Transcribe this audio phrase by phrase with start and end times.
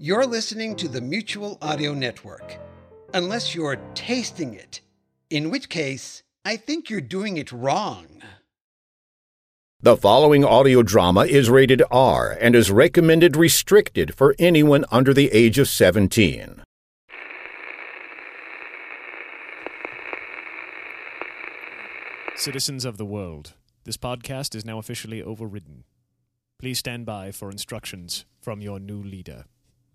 [0.00, 2.56] You're listening to the Mutual Audio Network.
[3.14, 4.80] Unless you're tasting it,
[5.28, 8.22] in which case, I think you're doing it wrong.
[9.80, 15.32] The following audio drama is rated R and is recommended restricted for anyone under the
[15.32, 16.62] age of 17.
[22.36, 25.82] Citizens of the world, this podcast is now officially overridden.
[26.60, 29.46] Please stand by for instructions from your new leader.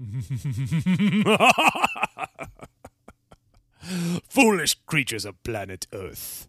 [4.29, 6.47] Foolish creatures of planet Earth.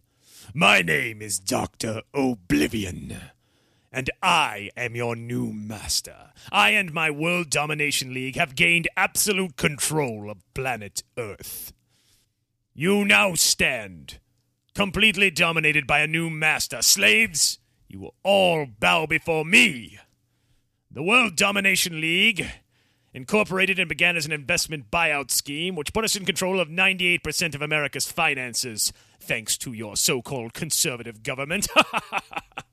[0.53, 2.01] My name is Dr.
[2.13, 3.15] Oblivion,
[3.91, 6.31] and I am your new master.
[6.51, 11.71] I and my World Domination League have gained absolute control of planet Earth.
[12.73, 14.19] You now stand
[14.73, 16.81] completely dominated by a new master.
[16.81, 19.99] Slaves, you will all bow before me.
[20.91, 22.45] The World Domination League
[23.15, 27.55] incorporated and began as an investment buyout scheme, which put us in control of 98%
[27.55, 31.67] of America's finances, thanks to your so called conservative government.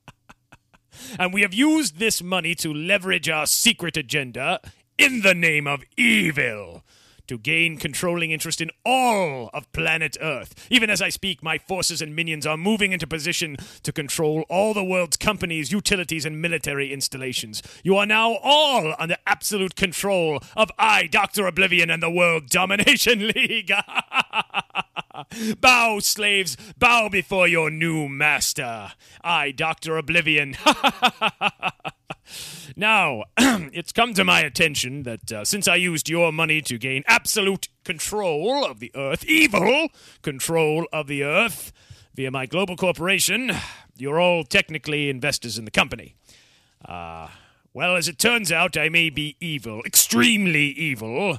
[1.18, 4.60] and we have used this money to leverage our secret agenda
[4.98, 6.81] in the name of evil
[7.32, 10.54] to gain controlling interest in all of planet Earth.
[10.68, 14.74] Even as I speak, my forces and minions are moving into position to control all
[14.74, 17.62] the world's companies, utilities, and military installations.
[17.82, 21.46] You are now all under absolute control of I, Dr.
[21.46, 23.72] Oblivion, and the World Domination League.
[25.60, 28.92] bow, slaves, bow before your new master.
[29.22, 29.96] I, Dr.
[29.96, 30.56] Oblivion.
[32.76, 37.02] Now, it's come to my attention that uh, since I used your money to gain
[37.06, 39.88] absolute control of the Earth, evil
[40.22, 41.72] control of the Earth,
[42.14, 43.52] via my global corporation,
[43.96, 46.14] you're all technically investors in the company.
[46.84, 47.28] Uh,
[47.74, 51.38] well, as it turns out, I may be evil, extremely evil.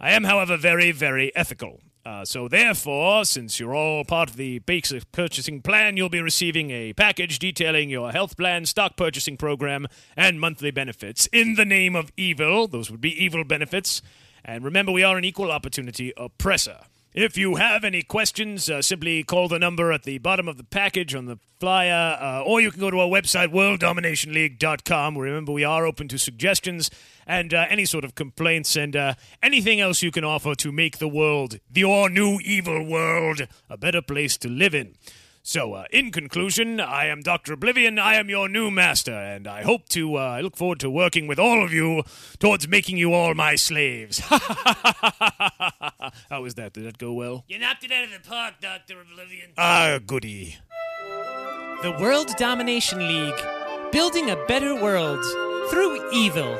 [0.00, 1.80] I am, however, very, very ethical.
[2.08, 6.70] Uh, so, therefore, since you're all part of the basic purchasing plan, you'll be receiving
[6.70, 9.86] a package detailing your health plan, stock purchasing program,
[10.16, 11.26] and monthly benefits.
[11.34, 14.00] In the name of evil, those would be evil benefits.
[14.42, 16.78] And remember, we are an equal opportunity oppressor.
[17.14, 20.64] If you have any questions, uh, simply call the number at the bottom of the
[20.64, 25.16] package on the flyer, uh, or you can go to our website, worlddominationleague.com.
[25.16, 26.90] Remember, we are open to suggestions
[27.26, 30.98] and uh, any sort of complaints and uh, anything else you can offer to make
[30.98, 34.94] the world, the all new evil world, a better place to live in.
[35.48, 37.54] So, uh, in conclusion, I am Dr.
[37.54, 37.98] Oblivion.
[37.98, 41.26] I am your new master, and I hope to, uh, I look forward to working
[41.26, 42.02] with all of you
[42.38, 44.18] towards making you all my slaves.
[44.28, 44.42] How
[46.42, 46.74] was that?
[46.74, 47.46] Did that go well?
[47.48, 49.00] You knocked it out of the park, Dr.
[49.00, 49.52] Oblivion.
[49.56, 50.58] Ah, goody.
[51.80, 53.42] The World Domination League,
[53.90, 55.24] building a better world
[55.70, 56.58] through evil.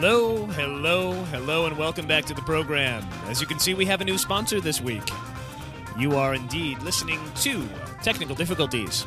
[0.00, 3.06] Hello, hello, hello, and welcome back to the program.
[3.26, 5.06] As you can see, we have a new sponsor this week.
[5.98, 7.68] You are indeed listening to
[8.02, 9.04] Technical Difficulties.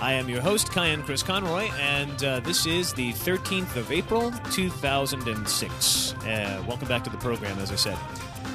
[0.00, 4.32] I am your host, Cayenne Chris Conroy, and uh, this is the 13th of April,
[4.50, 6.14] 2006.
[6.14, 7.98] Uh, welcome back to the program, as I said.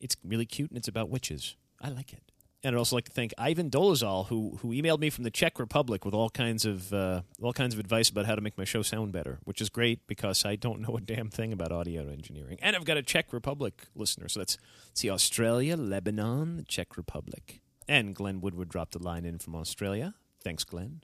[0.00, 1.56] it's really cute and it's about witches.
[1.80, 2.31] I like it.
[2.64, 5.58] And I'd also like to thank Ivan Dolezal, who who emailed me from the Czech
[5.58, 8.64] Republic with all kinds of uh, all kinds of advice about how to make my
[8.64, 12.08] show sound better, which is great because I don't know a damn thing about audio
[12.08, 12.58] engineering.
[12.62, 14.58] And I've got a Czech Republic listener, so that's
[14.94, 20.14] see Australia, Lebanon, the Czech Republic, and Glenn Woodward dropped a line in from Australia.
[20.40, 21.02] Thanks, Glenn.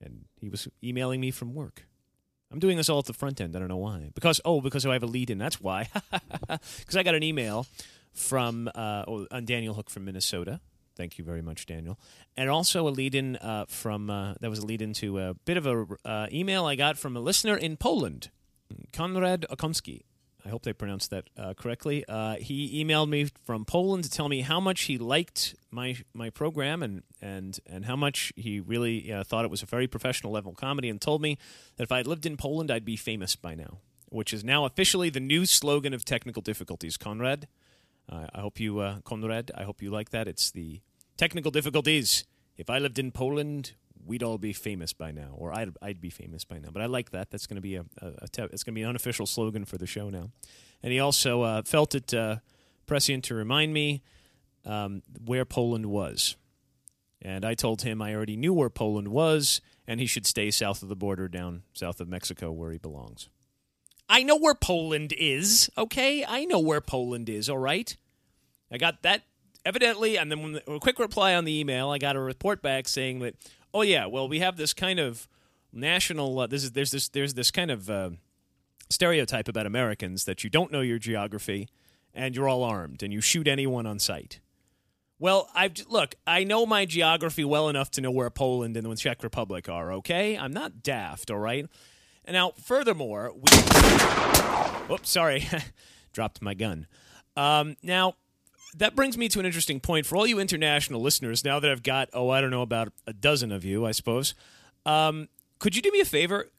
[0.00, 1.86] And he was emailing me from work.
[2.50, 3.56] I'm doing this all at the front end.
[3.56, 4.10] I don't know why.
[4.14, 5.38] Because oh, because I have a lead in.
[5.38, 5.88] That's why.
[6.78, 7.66] Because I got an email
[8.12, 10.60] from uh, oh, on Daniel Hook from Minnesota.
[10.96, 11.98] Thank you very much, Daniel.
[12.36, 15.56] And also a lead in uh, from uh, that was a lead into a bit
[15.56, 18.30] of a uh, email I got from a listener in Poland,
[18.92, 20.02] Konrad Okomski.
[20.44, 22.04] I hope they pronounced that uh, correctly.
[22.08, 26.30] Uh, he emailed me from Poland to tell me how much he liked my my
[26.30, 30.52] program and and and how much he really thought it was a very professional level
[30.52, 31.38] comedy, and told me
[31.76, 34.64] that if I had lived in Poland, I'd be famous by now, which is now
[34.64, 36.96] officially the new slogan of technical difficulties.
[36.96, 37.46] Conrad,
[38.08, 40.28] uh, I hope you, uh, Conrad, I hope you like that.
[40.28, 40.80] It's the
[41.16, 42.24] technical difficulties.
[42.56, 43.72] If I lived in Poland,
[44.04, 46.68] we'd all be famous by now, or I'd, I'd be famous by now.
[46.72, 47.30] But I like that.
[47.30, 49.64] That's going to be a, a, a te- it's going to be an unofficial slogan
[49.64, 50.30] for the show now.
[50.82, 52.36] And he also uh, felt it uh,
[52.86, 54.02] prescient to remind me
[54.64, 56.36] um, where Poland was.
[57.20, 60.82] And I told him I already knew where Poland was, and he should stay south
[60.82, 63.28] of the border, down south of Mexico, where he belongs.
[64.12, 66.22] I know where Poland is, okay?
[66.22, 67.96] I know where Poland is, all right?
[68.70, 69.22] I got that
[69.64, 73.20] evidently, and then a quick reply on the email, I got a report back saying
[73.20, 73.36] that,
[73.72, 75.28] oh yeah, well we have this kind of
[75.72, 76.38] national.
[76.38, 78.10] Uh, this is there's this there's this kind of uh,
[78.90, 81.70] stereotype about Americans that you don't know your geography
[82.12, 84.40] and you're all armed and you shoot anyone on sight.
[85.18, 88.94] Well, I look, I know my geography well enough to know where Poland and the
[88.94, 89.90] Czech Republic are.
[89.94, 91.30] Okay, I'm not daft.
[91.30, 91.66] All right.
[92.24, 94.94] And now, furthermore, we.
[94.94, 95.48] Oops, sorry,
[96.12, 96.86] dropped my gun.
[97.36, 98.14] Um, now,
[98.76, 101.44] that brings me to an interesting point for all you international listeners.
[101.44, 104.34] Now that I've got, oh, I don't know, about a dozen of you, I suppose.
[104.86, 105.28] Um,
[105.58, 106.50] could you do me a favor?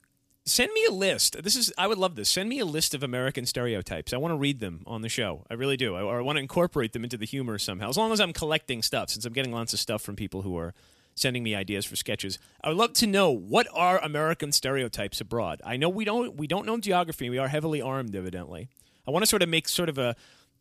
[0.45, 1.41] Send me a list.
[1.41, 2.29] This is I would love this.
[2.29, 4.11] Send me a list of American stereotypes.
[4.11, 5.45] I want to read them on the show.
[5.49, 5.95] I really do.
[5.95, 7.89] I, or I want to incorporate them into the humor somehow.
[7.89, 10.57] As long as I'm collecting stuff, since I'm getting lots of stuff from people who
[10.57, 10.73] are
[11.15, 12.39] sending me ideas for sketches.
[12.63, 15.61] I would love to know what are American stereotypes abroad.
[15.65, 17.29] I know we don't we don't know geography.
[17.29, 18.69] We are heavily armed, evidently.
[19.07, 20.15] I want to sort of make sort of a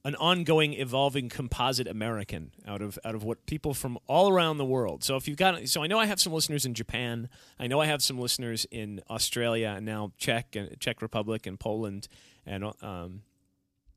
[0.05, 4.65] an ongoing evolving composite American out of out of what people from all around the
[4.65, 5.05] world.
[5.05, 7.29] So if you've got so I know I have some listeners in Japan.
[7.59, 11.59] I know I have some listeners in Australia and now Czech and Czech Republic and
[11.59, 12.09] Poland
[12.45, 13.23] and um,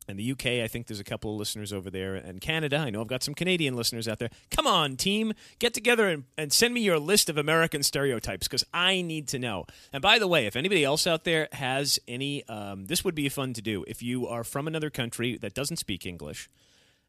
[0.08, 0.46] and the UK.
[0.64, 2.78] I think there's a couple of listeners over there and Canada.
[2.78, 4.30] I know I've got some Canadian listeners out there.
[4.52, 8.64] Come on, team, get together and, and send me your list of American stereotypes because
[8.74, 9.66] I need to know.
[9.92, 13.30] And by the way, if anybody else out there has any, um, this would be
[13.30, 13.84] fun to do.
[13.88, 16.50] If you are from another country that doesn't speak English,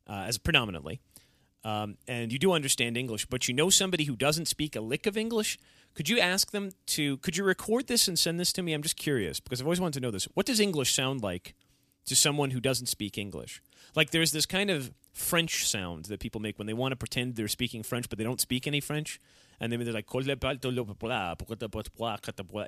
[0.09, 1.01] uh, as predominantly,
[1.65, 5.07] um, and you do understand English, but you know somebody who doesn't speak a lick
[5.07, 5.59] of English,
[5.95, 7.17] could you ask them to?
[7.19, 8.73] Could you record this and send this to me?
[8.73, 10.27] I'm just curious because I've always wanted to know this.
[10.35, 11.55] What does English sound like?
[12.07, 13.63] To someone who doesn't speak English.
[13.95, 17.37] Like there's this kind of French sound that people make when they want to pretend
[17.37, 19.21] they're speaking French, but they don't speak any French.
[19.59, 20.37] And they're like, you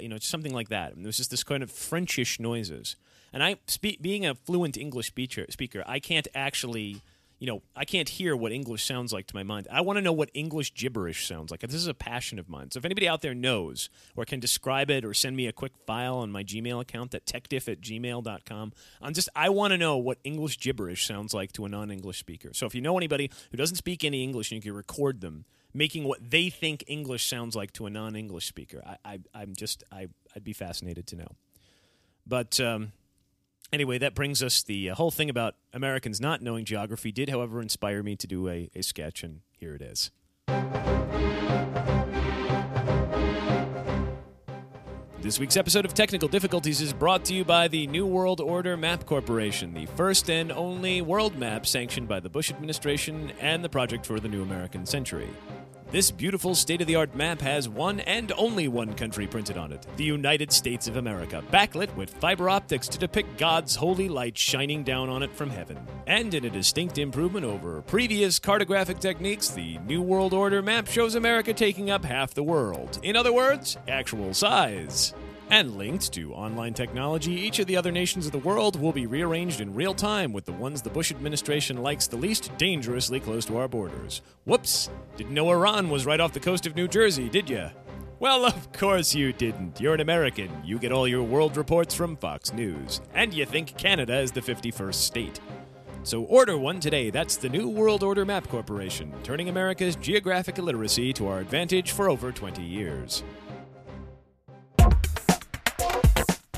[0.09, 0.95] know, something like that.
[0.95, 2.97] And there's just this kind of Frenchish noises.
[3.31, 7.03] And I, speak, being a fluent English speaker, speaker, I can't actually
[7.39, 9.69] you know, I can't hear what English sounds like to my mind.
[9.71, 11.61] I want to know what English gibberish sounds like.
[11.61, 12.73] This is a passion of mine.
[12.73, 15.73] So if anybody out there knows or can describe it or send me a quick
[15.87, 19.97] file on my Gmail account at techdiff at gmail.com, I'm just, I want to know
[19.97, 22.51] what English gibberish sounds like to a non English speaker.
[22.53, 25.45] So if you know anybody who doesn't speak any English and you can record them
[25.73, 29.55] making what they think English sounds like to a non English speaker, I, I, am
[29.55, 31.29] just, I, I'd be fascinated to know.
[32.27, 32.93] But, um,
[33.71, 37.61] Anyway, that brings us the uh, whole thing about Americans not knowing geography did, however,
[37.61, 40.11] inspire me to do a, a sketch, and here it is.
[45.21, 48.79] This week's episode of Technical Difficulties is brought to you by the New World Order
[48.79, 53.69] Map Corporation, the first and only world map sanctioned by the Bush administration and the
[53.69, 55.29] Project for the New American Century.
[55.91, 59.73] This beautiful state of the art map has one and only one country printed on
[59.73, 64.37] it the United States of America, backlit with fiber optics to depict God's holy light
[64.37, 65.79] shining down on it from heaven.
[66.07, 71.15] And in a distinct improvement over previous cartographic techniques, the New World Order map shows
[71.15, 73.01] America taking up half the world.
[73.03, 75.15] In other words, actual size.
[75.51, 79.07] And linked to online technology, each of the other nations of the world will be
[79.07, 83.47] rearranged in real time with the ones the Bush administration likes the least dangerously close
[83.47, 84.21] to our borders.
[84.45, 84.91] Whoops!
[85.17, 87.71] Didn't know Iran was right off the coast of New Jersey, did ya?
[88.21, 89.81] Well, of course you didn't.
[89.81, 90.51] You're an American.
[90.65, 93.01] You get all your world reports from Fox News.
[93.15, 95.41] And you think Canada is the 51st state.
[96.03, 97.09] So order one today.
[97.11, 102.11] That's the New World Order Map Corporation, turning America's geographic illiteracy to our advantage for
[102.11, 103.23] over 20 years.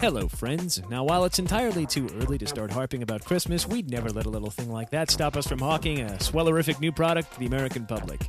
[0.01, 0.81] Hello, friends.
[0.89, 4.31] Now, while it's entirely too early to start harping about Christmas, we'd never let a
[4.31, 7.85] little thing like that stop us from hawking a swellerific new product to the American
[7.85, 8.27] public.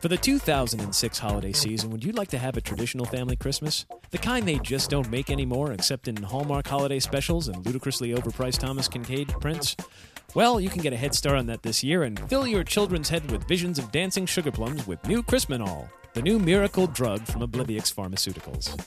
[0.00, 3.86] For the 2006 holiday season, would you like to have a traditional family Christmas?
[4.10, 8.58] The kind they just don't make anymore, except in Hallmark holiday specials and ludicrously overpriced
[8.58, 9.76] Thomas Kinkade prints?
[10.34, 13.08] Well, you can get a head start on that this year and fill your children's
[13.08, 17.42] head with visions of dancing sugar plums with new Crispinol, the new miracle drug from
[17.42, 18.78] Oblivix Pharmaceuticals.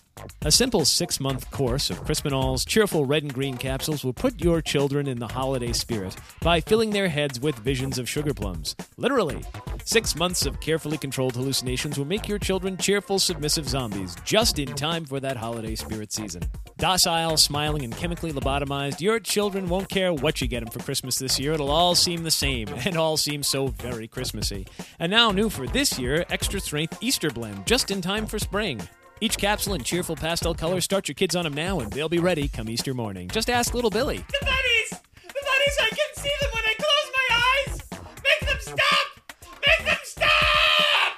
[0.43, 4.61] A simple six month course of Crispinol's cheerful red and green capsules will put your
[4.61, 8.75] children in the holiday spirit by filling their heads with visions of sugar plums.
[8.97, 9.43] Literally.
[9.83, 14.67] Six months of carefully controlled hallucinations will make your children cheerful, submissive zombies just in
[14.75, 16.43] time for that holiday spirit season.
[16.77, 21.17] Docile, smiling, and chemically lobotomized, your children won't care what you get them for Christmas
[21.19, 21.53] this year.
[21.53, 24.67] It'll all seem the same and all seem so very Christmassy.
[24.99, 28.79] And now, new for this year, extra strength Easter blend, just in time for spring.
[29.19, 30.85] Each capsule in cheerful pastel colors.
[30.85, 33.27] Start your kids on them now, and they'll be ready come Easter morning.
[33.27, 34.19] Just ask little Billy.
[34.19, 35.01] The bunnies!
[35.21, 35.77] The bunnies!
[35.81, 36.10] I can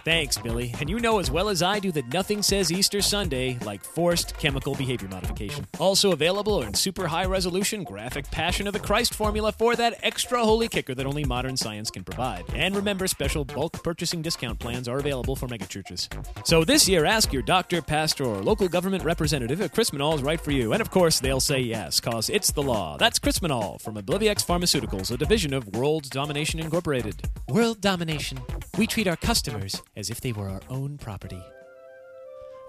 [0.05, 0.75] Thanks, Billy.
[0.81, 4.37] And you know as well as I do that nothing says Easter Sunday like forced
[4.37, 5.65] chemical behavior modification.
[5.79, 10.43] Also available in super high resolution graphic Passion of the Christ formula for that extra
[10.43, 12.43] holy kicker that only modern science can provide.
[12.53, 16.09] And remember, special bulk purchasing discount plans are available for megachurches.
[16.45, 20.41] So this year, ask your doctor, pastor, or local government representative if Crispinol is right
[20.41, 20.73] for you.
[20.73, 22.97] And of course, they'll say yes, cause it's the law.
[22.97, 27.21] That's Crispinol from Oblivix Pharmaceuticals, a division of World Domination Incorporated.
[27.47, 28.39] World domination.
[28.77, 31.43] We treat our customers as if they were our own property.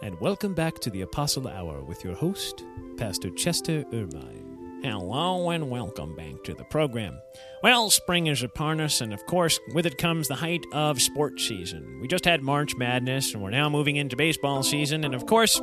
[0.02, 2.64] And welcome back to the Apostle Hour with your host,
[2.96, 4.80] Pastor Chester Ermine.
[4.82, 7.18] Hello and welcome back to the program.
[7.62, 11.48] Well, spring is upon us, and of course, with it comes the height of sports
[11.48, 12.00] season.
[12.02, 15.58] We just had March Madness, and we're now moving into baseball season, and of course,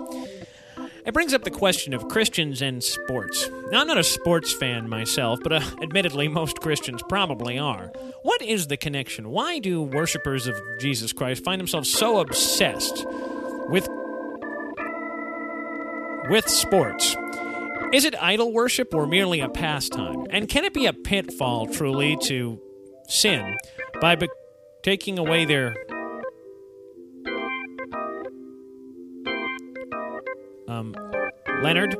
[1.06, 3.50] it brings up the question of Christians and sports.
[3.72, 7.92] Now, I'm not a sports fan myself, but uh, admittedly, most Christians probably are.
[8.22, 9.30] What is the connection?
[9.30, 13.06] Why do worshippers of Jesus Christ find themselves so obsessed
[13.70, 13.88] with
[16.30, 17.16] with sports?
[17.94, 20.26] Is it idol worship or merely a pastime?
[20.30, 22.62] And can it be a pitfall, truly, to
[23.08, 23.58] sin
[24.00, 24.30] by be-
[24.82, 25.76] taking away their
[30.72, 30.96] um
[31.62, 31.96] Leonard?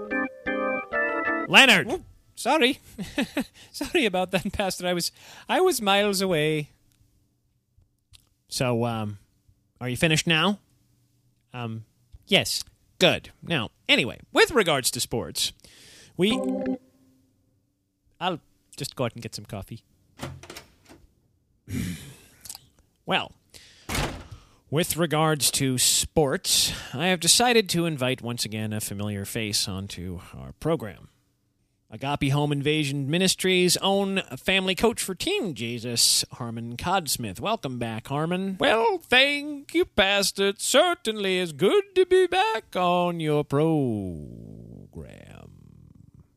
[1.48, 2.04] Leonard.
[2.36, 2.80] sorry.
[3.72, 4.88] sorry about that, Pastor.
[4.88, 5.12] I was
[5.50, 6.70] I was miles away.
[8.48, 9.20] So um
[9.80, 10.60] are you finished now?
[11.54, 11.86] Um
[12.28, 12.64] yes.
[13.00, 13.32] Good.
[13.42, 15.54] Now, anyway, with regards to sports,
[16.18, 16.40] we
[18.20, 18.40] I'll
[18.78, 19.84] just go out and get some coffee.
[23.06, 23.34] well,
[24.72, 30.22] with regards to sports, I have decided to invite once again a familiar face onto
[30.34, 31.10] our program.
[31.94, 37.42] Agape Home Invasion Ministries' own family coach for Team Jesus, Harmon Codsmith.
[37.42, 38.56] Welcome back, Harmon.
[38.62, 40.48] Well, thank you, Pastor.
[40.48, 44.41] It certainly is good to be back on your program.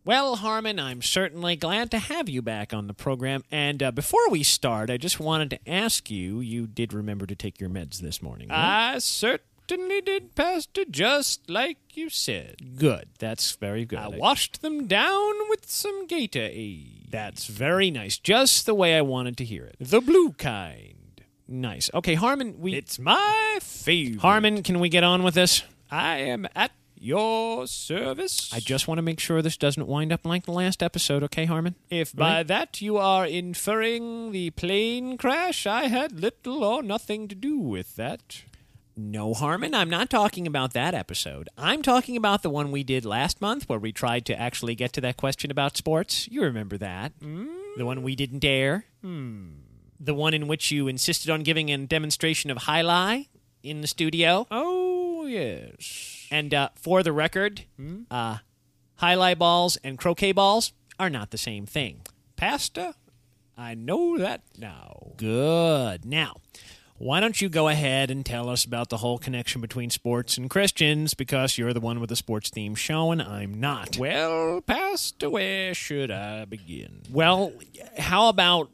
[0.06, 3.42] Well, Harmon, I'm certainly glad to have you back on the program.
[3.50, 7.34] And uh, before we start, I just wanted to ask you you did remember to
[7.34, 8.96] take your meds this morning, right?
[8.96, 12.76] I certainly did, Pastor, just like you said.
[12.76, 13.08] Good.
[13.18, 13.98] That's very good.
[13.98, 17.10] I washed them down with some Gatorade.
[17.10, 18.18] That's very nice.
[18.18, 19.76] Just the way I wanted to hear it.
[19.80, 21.22] The blue kind.
[21.48, 21.90] Nice.
[21.94, 22.74] Okay, Harmon, we.
[22.74, 24.20] It's my favorite.
[24.20, 25.62] Harmon, can we get on with this?
[25.90, 26.72] I am at
[27.04, 28.50] your service.
[28.52, 31.44] I just want to make sure this doesn't wind up like the last episode, okay,
[31.44, 31.74] Harmon?
[31.90, 37.34] If by that you are inferring the plane crash, I had little or nothing to
[37.34, 38.42] do with that.
[38.96, 41.48] No, Harmon, I'm not talking about that episode.
[41.58, 44.92] I'm talking about the one we did last month where we tried to actually get
[44.92, 46.28] to that question about sports.
[46.30, 47.18] You remember that.
[47.18, 47.48] Mm.
[47.76, 48.86] The one we didn't dare.
[49.02, 49.48] Hmm.
[49.98, 53.28] The one in which you insisted on giving a demonstration of jai alai.
[53.64, 54.46] in the studio.
[54.50, 56.23] Oh, yes.
[56.34, 57.62] And uh, for the record,
[58.10, 58.38] uh,
[59.00, 62.00] jai alai balls and croquet balls are not the same thing.
[62.34, 62.96] Pasta?
[63.56, 65.12] I know that now.
[65.16, 66.04] Good.
[66.04, 66.38] Now,
[66.98, 70.50] why don't you go ahead and tell us about the whole connection between sports and
[70.50, 73.96] Christians because you're the one with the sports theme show and I'm not.
[73.96, 77.02] Well, Pasta, where should I begin?
[77.12, 77.52] Well,
[77.96, 78.70] how about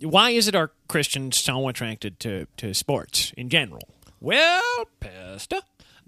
[0.00, 3.90] why is it our Christians so attracted to, to sports in general?
[4.20, 5.62] Well, Pasta,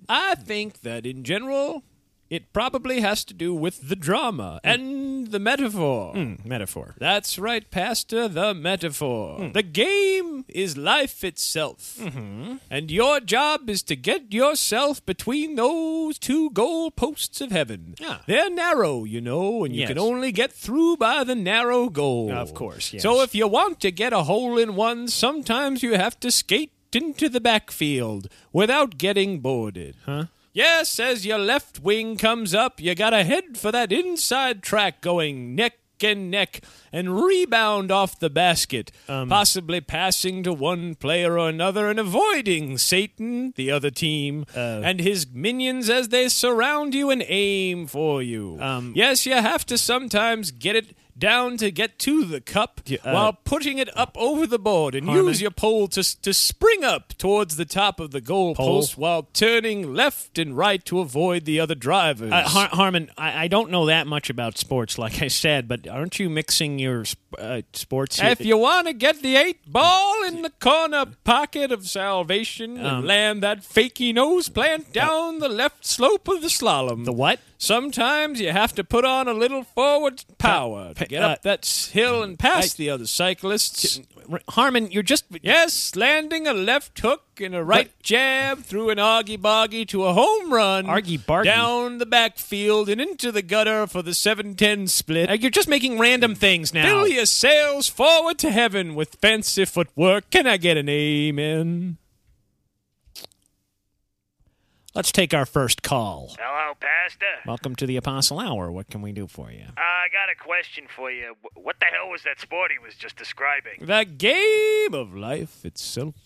[0.08, 1.82] I think that in general,
[2.28, 6.12] it probably has to do with the drama and the metaphor.
[6.12, 6.94] Hmm, metaphor.
[6.98, 9.38] That's right, Pastor, the metaphor.
[9.38, 9.50] Hmm.
[9.52, 11.96] The game is life itself.
[12.00, 12.56] Mm-hmm.
[12.70, 17.96] And your job is to get yourself between those two goal posts of heaven.
[17.98, 18.18] Yeah.
[18.28, 19.88] They're narrow, you know, and you Yes.
[19.88, 22.30] can only get through by the narrow goal.
[22.32, 23.02] Of course, yes.
[23.02, 26.70] So if you want to get a hole in one, sometimes you have to skate
[26.96, 29.96] into the backfield without getting boarded.
[30.06, 30.24] Huh?
[30.52, 35.54] Yes, as your left wing comes up, you gotta head for that inside track going
[35.54, 41.48] neck and neck and rebound off the basket, Um, possibly passing to one player or
[41.50, 47.10] another and avoiding Satan, the other team, Uh, and his minions as they surround you
[47.10, 48.56] and aim for you.
[48.60, 52.98] Um, yes, you have to sometimes get it down to get to the cup Yeah,
[53.04, 55.26] uh, while putting it up over the board and Harmon?
[55.26, 58.80] use your pole to, to spring up towards the top of the goal Pole?
[58.80, 62.32] post while turning left and right to avoid the other drivers.
[62.32, 65.86] Uh, Har- Harmon, I-, I don't know that much about sports, like I said, but
[65.86, 67.04] aren't you mixing your
[67.38, 68.18] uh, sports?
[68.18, 68.30] here?
[68.30, 72.86] if you want to get the eight ball in the corner pocket of salvation Um,
[72.86, 77.04] and land that fakey nose plant down the left slope of the slalom.
[77.04, 77.38] the what?
[77.58, 82.22] Sometimes you have to put on a little forward power to get uh, that hill
[82.22, 84.00] and past the other cyclists.
[84.50, 89.36] Harmon, you're just Yes, landing a left hook and a right jab through an argy
[89.36, 90.86] boggy to a home run.
[90.86, 91.44] Argy-bargy.
[91.44, 95.28] Down the backfield and into the gutter for the seven ten split.
[95.28, 96.84] uh, you're just making random things now.
[96.84, 100.30] Fill your sails forward to heaven with fancy footwork.
[100.30, 101.98] Can I get an amen?
[104.94, 106.34] Let's take our first call.
[106.36, 107.26] Hello, Pastor.
[107.46, 108.72] Welcome to the Apostle Hour.
[108.72, 109.66] What can we do for you?
[109.68, 111.36] Uh, I got a question for you.
[111.54, 113.74] What the hell was that sport he was just describing?
[113.80, 116.16] The game of life itself.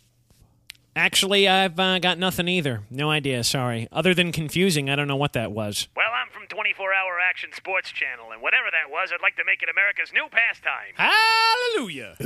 [0.96, 2.84] Actually, I've uh, got nothing either.
[2.88, 3.44] No idea.
[3.44, 3.86] Sorry.
[3.92, 5.88] Other than confusing, I don't know what that was.
[5.94, 9.44] Well, I'm from 24 Hour Action Sports Channel, and whatever that was, I'd like to
[9.44, 10.94] make it America's new pastime.
[10.96, 12.16] Hallelujah.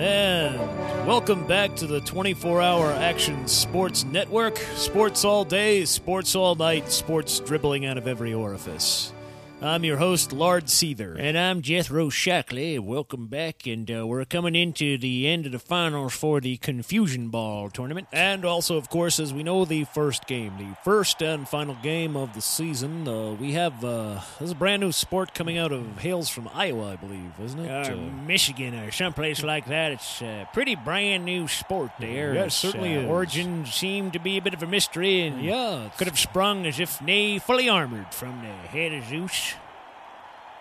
[0.00, 0.58] And
[1.06, 4.56] welcome back to the 24 hour action sports network.
[4.56, 9.12] Sports all day, sports all night, sports dribbling out of every orifice.
[9.62, 11.16] I'm your host, Lard Seether.
[11.18, 12.78] And I'm Jethro Shackley.
[12.78, 17.28] Welcome back, and uh, we're coming into the end of the finals for the Confusion
[17.28, 18.08] Ball tournament.
[18.10, 22.16] And also, of course, as we know, the first game, the first and final game
[22.16, 23.06] of the season.
[23.06, 26.48] Uh, we have uh, this is a brand new sport coming out of hails from
[26.54, 27.70] Iowa, I believe, isn't it?
[27.70, 29.92] Uh, Uh, Michigan or someplace like that.
[29.92, 32.32] It's a pretty brand new sport there.
[32.34, 33.06] Yeah, it certainly uh, is.
[33.08, 36.80] Origins seem to be a bit of a mystery, and yeah, could have sprung as
[36.80, 39.49] if nay fully armored from the head of Zeus,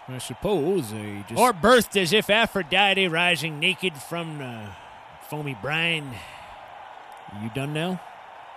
[0.09, 4.67] I suppose they just or birthed as if Aphrodite rising naked from the
[5.29, 6.15] foamy brine.
[7.41, 8.01] you done now?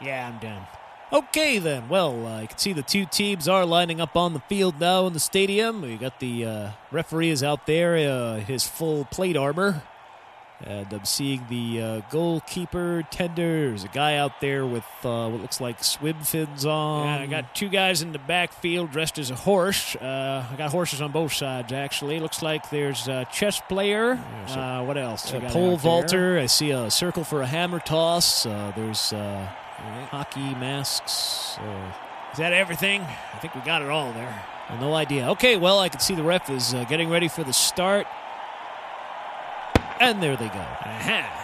[0.01, 0.67] Yeah, I'm done.
[1.13, 1.91] Okay, then.
[1.91, 5.07] Well, uh, you can see the two teams are lining up on the field now
[5.07, 5.83] in the stadium.
[5.83, 9.83] We got the uh, referee is out there, uh, his full plate armor.
[10.65, 13.69] And I'm seeing the uh, goalkeeper tender.
[13.69, 17.07] There's a guy out there with uh, what looks like swim fins on.
[17.07, 19.97] Yeah, I got two guys in the backfield dressed as a horse.
[19.97, 22.21] Uh, I got horses on both sides, actually.
[22.21, 24.19] Looks like there's a chess player.
[24.47, 25.33] so- uh, what else?
[25.33, 26.39] a pole vaulter.
[26.39, 28.47] I see a circle for a hammer toss.
[28.47, 29.49] Uh, there's uh,
[30.11, 31.57] hockey masks.
[31.59, 31.93] Uh,
[32.33, 33.01] Is that everything?
[33.03, 34.45] I think we got it all there.
[34.81, 35.29] No idea.
[35.31, 38.07] Okay, well, I can see the ref is uh, getting ready for the start.
[40.03, 40.55] And there they go.
[40.59, 41.39] Aha.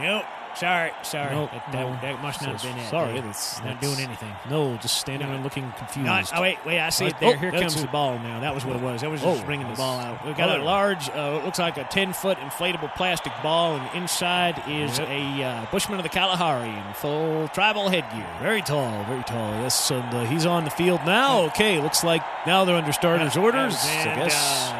[0.00, 0.24] Nope.
[0.56, 1.32] Sorry, sorry.
[1.32, 1.90] Nope, that, no.
[1.92, 2.90] that, that must not have been it.
[2.90, 3.18] sorry, dude.
[3.22, 4.32] that's- not that's- doing anything.
[4.50, 6.06] No, just standing there looking confused.
[6.06, 7.36] No, oh, wait, wait, I see it Oh, there.
[7.36, 7.82] Here comes it.
[7.82, 8.40] the ball now.
[8.40, 9.02] That was what it was.
[9.02, 10.26] That was just Oh, bringing the ball out.
[10.26, 10.60] We've got oh.
[10.60, 14.98] a large, uh, it looks like a 10 foot inflatable plastic ball, and inside is
[14.98, 18.26] a uh, Bushman of the Kalahari in full tribal headgear.
[18.42, 19.52] Very tall, very tall.
[19.62, 21.42] Yes, and uh, he's on the field now.
[21.46, 23.76] Okay, looks like now they're under starters' orders.
[23.84, 24.72] I And, guess.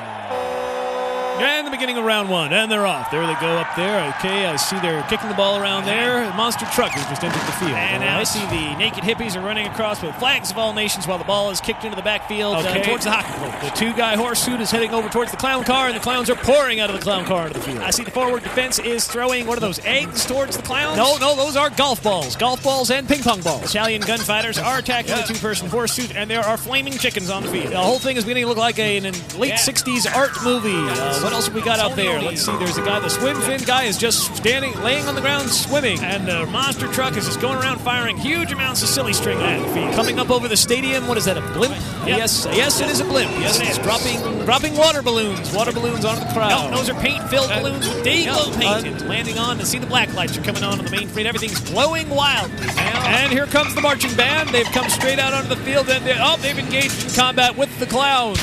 [1.40, 3.11] Uh, And the beginning of round one, and they're off.
[3.11, 4.09] There they go up there.
[4.18, 6.24] Okay, I see they're kicking the ball around there.
[6.26, 7.72] The monster truck has just entered the field.
[7.72, 11.18] And I see the naked hippies are running across with flags of all nations while
[11.18, 12.83] the ball is kicked into the backfield uh, Okay.
[12.83, 13.66] towards the hockey.
[13.66, 16.31] The two guy horse suit is heading over towards the clown car, and the clowns
[16.31, 17.79] are pouring out of the clown car into the field.
[17.79, 20.96] I see the forward defense is throwing one of those eggs towards the clowns.
[20.96, 22.37] No, no, those are golf balls.
[22.37, 23.64] Golf balls and ping pong balls.
[23.64, 27.50] Italian gunfighters are attacking the two-person horse suit, and there are flaming chickens on the
[27.50, 27.72] field.
[27.72, 29.05] The whole thing is beginning to look like a, an
[29.38, 29.57] late Yeah.
[29.57, 30.70] 60s art movie.
[30.74, 32.21] Uh, what else have we got out there?
[32.21, 32.57] Let's see.
[32.57, 36.01] There's a guy, the swim fin guy, is just standing, laying on the ground, swimming.
[36.01, 39.62] And the monster truck is just going around firing huge amounts of silly string at
[39.73, 39.95] field.
[39.95, 41.38] Coming up over the stadium, what is that?
[41.38, 41.75] A blimp?
[42.05, 42.19] Yep.
[42.19, 43.31] Yes, yes, it is a blimp.
[43.38, 43.85] Yes, It it's is.
[43.85, 46.71] dropping, dropping water balloons, water balloons onto the crowd.
[46.71, 49.03] No, those are paint-filled Uh, balloons with day no, glow painted.
[49.03, 51.27] uh, landing on to see the black lights are coming on on the main street.
[51.27, 53.07] Everything's glowing wildly now.
[53.07, 54.49] And here comes the marching band.
[54.49, 57.71] They've come straight out onto the field, and they oh, they've engaged in combat with
[57.79, 58.40] the clowns.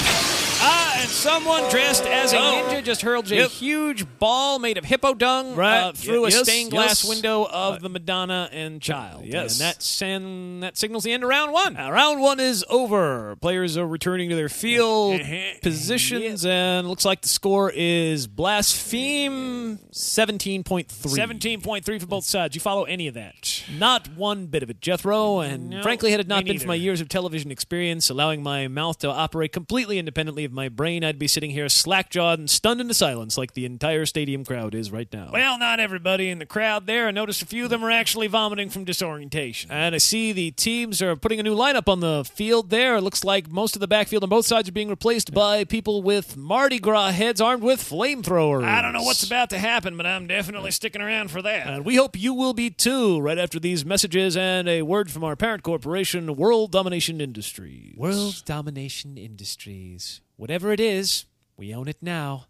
[0.70, 2.42] Ah, and someone dressed as a Oh.
[2.42, 5.78] ninja just hurled a huge ball made of hippo dung Right.
[5.80, 7.10] uh, through a Yes, stained glass yes.
[7.10, 9.26] window of the Madonna and Child.
[9.26, 9.54] yes.
[9.54, 11.78] and that sen- that signals the end of round one.
[11.78, 13.36] Uh, round one is over.
[13.38, 15.22] Players are returning to their field
[15.62, 21.12] positions, and looks like the score is blaspheme seventeen point three.
[21.12, 22.56] Seventeen point three for both sides.
[22.56, 23.64] You follow any of that?
[23.78, 25.40] Not one bit of it, Jethro.
[25.40, 28.68] And No, frankly, had it not been for my years of television experience, allowing my
[28.68, 32.50] mouth to operate completely independently of my brain, I'd be sitting here slack jawed and
[32.50, 35.30] stunned into silence like the entire stadium crowd is right now.
[35.32, 37.08] Well, not everybody in the crowd there.
[37.08, 39.72] I noticed a few of them are actually vomiting from disorientation.
[39.72, 42.96] And I see the teams are putting a new lineup on the field there.
[42.98, 46.02] It looks like most of the backfield on both sides are being replaced by people
[46.02, 48.66] with Mardi Gras heads armed with flamethrowers.
[48.66, 51.68] I don't know what's about to happen, but I'm definitely sticking around for that.
[51.68, 55.24] And we hope you will be too, right after these messages and a word from
[55.24, 57.96] our parent corporation, World Domination Industries.
[57.96, 60.22] World Domination Industries.
[60.38, 61.26] Whatever it is,
[61.58, 62.46] we own it now.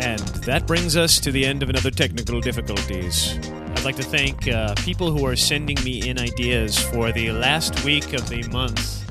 [0.00, 3.38] And that brings us to the end of another technical difficulties.
[3.52, 7.84] I'd like to thank uh, people who are sending me in ideas for the last
[7.84, 9.04] week of the month.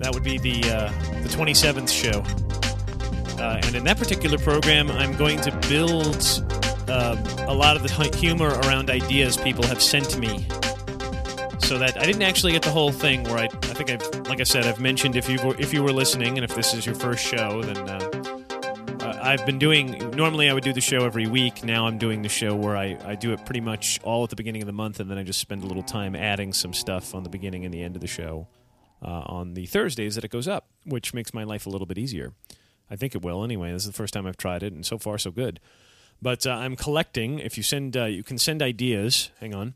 [0.00, 0.88] That would be the uh,
[1.22, 2.24] the 27th show.
[3.40, 6.49] Uh, and in that particular program, I'm going to build
[6.90, 10.46] um, a lot of the humor around ideas people have sent me.
[11.60, 13.22] So that I didn't actually get the whole thing.
[13.24, 15.82] Where I, I think I've, like I said, I've mentioned if you were, if you
[15.82, 20.10] were listening, and if this is your first show, then uh, uh, I've been doing.
[20.16, 21.62] Normally, I would do the show every week.
[21.62, 24.36] Now I'm doing the show where I, I do it pretty much all at the
[24.36, 27.14] beginning of the month, and then I just spend a little time adding some stuff
[27.14, 28.48] on the beginning and the end of the show
[29.02, 31.98] uh, on the Thursdays that it goes up, which makes my life a little bit
[31.98, 32.32] easier.
[32.90, 33.72] I think it will anyway.
[33.72, 35.60] This is the first time I've tried it, and so far so good.
[36.22, 37.38] But uh, I'm collecting.
[37.38, 39.30] If you send, uh, you can send ideas.
[39.40, 39.74] Hang on.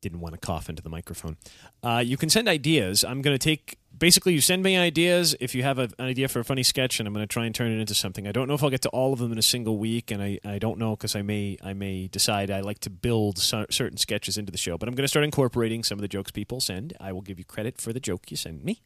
[0.00, 1.36] Didn't want to cough into the microphone.
[1.82, 3.04] Uh, you can send ideas.
[3.04, 3.76] I'm going to take.
[3.98, 5.36] Basically, you send me ideas.
[5.40, 7.44] If you have a, an idea for a funny sketch, and I'm going to try
[7.44, 8.26] and turn it into something.
[8.26, 10.22] I don't know if I'll get to all of them in a single week, and
[10.22, 13.66] I, I don't know because I may I may decide I like to build cer-
[13.70, 14.78] certain sketches into the show.
[14.78, 16.96] But I'm going to start incorporating some of the jokes people send.
[16.98, 18.80] I will give you credit for the joke you send me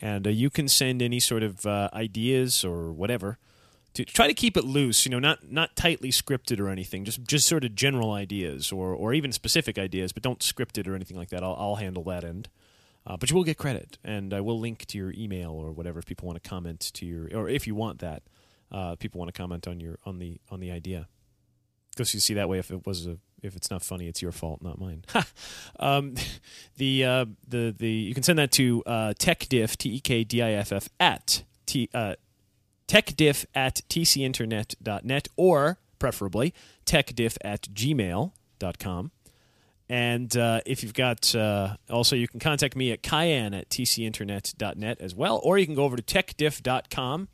[0.00, 3.38] and uh, you can send any sort of uh, ideas or whatever
[3.94, 7.22] to try to keep it loose you know not not tightly scripted or anything just
[7.24, 10.94] just sort of general ideas or or even specific ideas but don't script it or
[10.94, 11.42] anything like that.
[11.42, 12.48] I'll, I'll handle that end.
[13.06, 15.98] Uh, but you will get credit and i will link to your email or whatever
[15.98, 18.22] if people want to comment to your or if you want that
[18.72, 21.08] uh, people want to comment on your on the on the idea.
[21.90, 24.32] Because you see that way if it was a if it's not funny it's your
[24.32, 25.04] fault not mine.
[25.78, 26.14] Um,
[26.76, 30.42] the uh, the the you can send that to uh, techdiff t e k d
[30.42, 32.16] i f f at t uh,
[32.90, 36.52] techdiff at tcinternet.net or preferably
[36.84, 39.12] techdiff at gmail.com
[39.88, 45.00] and uh, if you've got uh, also you can contact me at cayenne at tcinternet.net
[45.00, 47.28] as well or you can go over to techdiff.com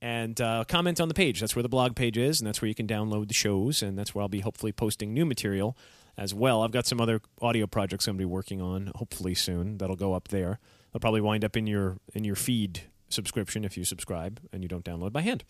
[0.00, 1.38] and uh, comment on the page.
[1.38, 3.96] That's where the blog page is, and that's where you can download the shows, and
[3.96, 5.76] that's where I'll be hopefully posting new material
[6.18, 6.62] as well.
[6.62, 9.78] I've got some other audio projects I'm going to be working on, hopefully soon.
[9.78, 10.58] That'll go up there.
[10.92, 14.68] They'll probably wind up in your in your feed subscription if you subscribe and you
[14.68, 15.44] don't download by hand.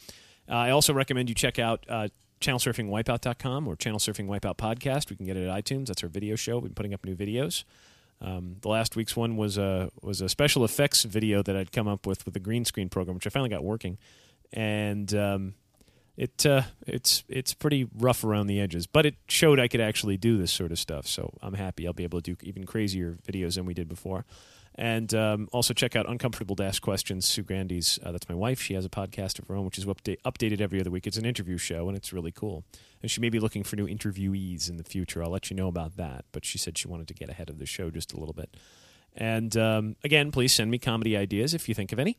[0.48, 2.08] Uh, I also recommend you check out uh,
[2.40, 5.10] channelsurfingwipeout.com or Channel Surfing Wipeout Podcast.
[5.10, 5.86] We can get it at iTunes.
[5.86, 6.58] That's our video show.
[6.58, 7.64] We've been putting up new videos.
[8.20, 11.88] Um, the last week's one was a was a special effects video that I'd come
[11.88, 13.98] up with with the green screen program, which I finally got working,
[14.52, 15.54] and um,
[16.16, 20.16] it uh, it's it's pretty rough around the edges, but it showed I could actually
[20.16, 21.06] do this sort of stuff.
[21.08, 24.24] So I'm happy I'll be able to do even crazier videos than we did before.
[24.74, 27.26] And um, also check out Uncomfortable Dash Questions.
[27.26, 28.60] Sue Grandy's, uh, that's my wife.
[28.60, 31.06] She has a podcast of her own, which is update, updated every other week.
[31.06, 32.64] It's an interview show, and it's really cool.
[33.02, 35.22] And she may be looking for new interviewees in the future.
[35.22, 36.24] I'll let you know about that.
[36.32, 38.56] But she said she wanted to get ahead of the show just a little bit.
[39.14, 42.16] And um, again, please send me comedy ideas if you think of any.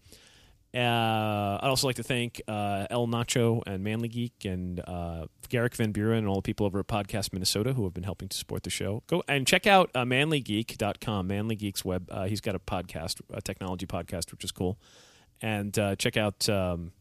[0.76, 5.76] Uh, I'd also like to thank uh, El Nacho and Manly Geek and uh, Garrick
[5.76, 8.36] Van Buren and all the people over at Podcast Minnesota who have been helping to
[8.36, 9.04] support the show.
[9.06, 12.10] Go and check out uh, manlygeek.com, Manly Geek's web.
[12.10, 14.80] Uh, he's got a podcast, a technology podcast, which is cool.
[15.42, 16.92] And uh, check out um,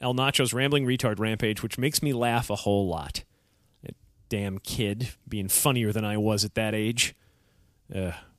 [0.00, 3.22] El Nacho's Rambling Retard Rampage, which makes me laugh a whole lot.
[3.84, 3.94] That
[4.28, 7.14] damn kid being funnier than I was at that age.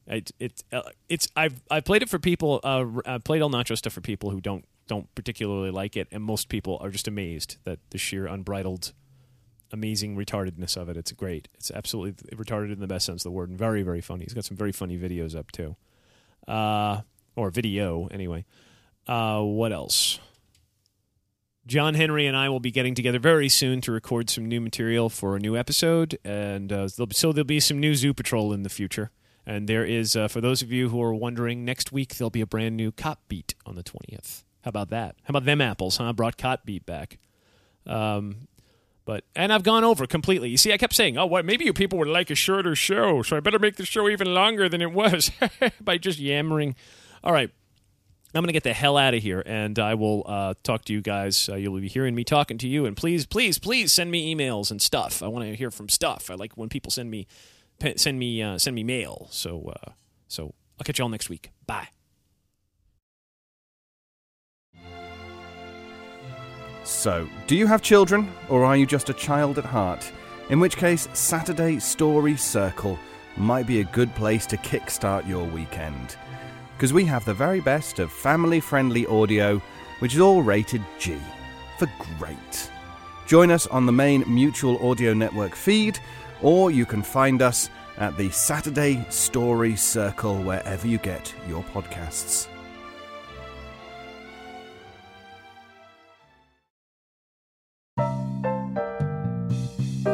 [0.08, 2.62] It, it, uh, it's I've I've played it for people.
[2.64, 6.24] Uh, I've played El Nacho stuff for people who don't don't particularly like it, and
[6.24, 8.94] most people are just amazed that the sheer unbridled,
[9.72, 10.96] amazing retardedness of it.
[10.96, 11.50] It's great.
[11.56, 14.24] It's absolutely retarded in the best sense of the word, and very very funny.
[14.24, 15.76] He's got some very funny videos up too,
[16.48, 17.02] uh,
[17.36, 18.46] or video anyway.
[19.08, 20.20] Uh, what else?
[21.66, 25.10] John Henry and I will be getting together very soon to record some new material
[25.10, 28.70] for a new episode, and uh, so there'll be some new Zoo Patrol in the
[28.70, 29.12] future.
[29.48, 32.42] And there is, uh, for those of you who are wondering, next week there'll be
[32.42, 34.44] a brand new Cop Beat on the 20th.
[34.64, 35.16] How about that?
[35.24, 36.12] How about them apples, huh?
[36.12, 37.18] Brought Cop Beat back.
[37.86, 38.50] Um,
[39.06, 40.50] but and I've gone over completely.
[40.50, 41.46] You see, I kept saying, "Oh, what?
[41.46, 44.34] Maybe you people would like a shorter show, so I better make the show even
[44.34, 45.32] longer than it was
[45.82, 46.76] by just yammering."
[47.24, 47.50] All right,
[48.36, 50.94] I'm going to get the hell out of here, and I will uh, talk to
[50.94, 51.48] you guys.
[51.48, 54.72] Uh, you'll be hearing me talking to you, and please, please, please send me emails
[54.72, 55.24] and stuff.
[55.24, 56.30] I want to hear from stuff.
[56.30, 57.28] I like when people send me
[57.96, 59.28] send me uh, send me mail.
[59.32, 59.92] So uh,
[60.28, 61.52] so I'll catch you all next week.
[61.66, 61.90] Bye.
[66.84, 70.10] So, do you have children, or are you just a child at heart?
[70.50, 72.98] In which case, Saturday Story Circle
[73.36, 76.16] might be a good place to kickstart your weekend.
[76.76, 79.62] Because we have the very best of family friendly audio,
[80.00, 81.18] which is all rated G
[81.78, 82.72] for great.
[83.26, 86.00] Join us on the main Mutual Audio Network feed,
[86.42, 92.48] or you can find us at the Saturday Story Circle wherever you get your podcasts.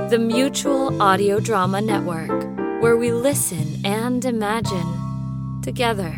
[0.09, 2.29] The Mutual Audio Drama Network,
[2.81, 6.13] where we listen and imagine together.